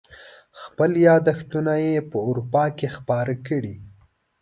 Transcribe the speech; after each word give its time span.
خپل 0.61 0.91
یاداشتونه 1.07 1.73
یې 1.85 1.95
په 2.11 2.17
اروپا 2.27 2.63
کې 2.77 2.87
خپاره 2.97 3.33
کړي. 3.47 3.75